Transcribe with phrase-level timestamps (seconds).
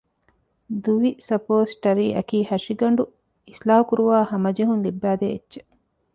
[1.27, 1.39] ދުވި
[1.77, 3.03] ސަޕޯސްޓަރީއަކީ ހަށިގަނޑު
[3.47, 5.69] އިޞްލާޙުކުރުވައި ހަމަޖެހުން ލިއްބައިދޭ އެއްޗެއް